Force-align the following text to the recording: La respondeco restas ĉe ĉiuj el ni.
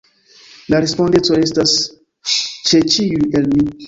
La 0.73 0.77
respondeco 0.85 1.37
restas 1.39 1.73
ĉe 2.71 2.81
ĉiuj 2.95 3.21
el 3.41 3.47
ni. 3.53 3.67